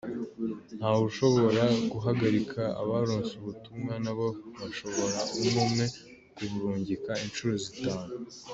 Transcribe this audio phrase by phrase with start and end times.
[0.77, 4.27] Ntawushobora guhagarika abaronse ubutumwa nabo
[4.59, 5.85] bashobora umwumwe
[6.35, 8.09] kuburungika incuro zitanu.